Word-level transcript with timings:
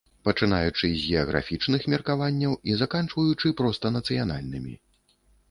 Пачынаючы 0.27 0.87
з 1.01 1.03
геаграфічных 1.09 1.85
меркаванняў 1.95 2.57
і 2.73 2.79
заканчваючы 2.83 3.53
проста 3.61 3.95
нацыянальнымі. 3.97 4.73